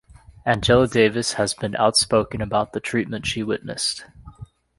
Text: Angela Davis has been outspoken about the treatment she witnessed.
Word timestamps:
Angela 0.47 0.87
Davis 0.87 1.33
has 1.33 1.53
been 1.53 1.75
outspoken 1.75 2.41
about 2.41 2.73
the 2.73 2.79
treatment 2.79 3.27
she 3.27 3.43
witnessed. 3.43 4.03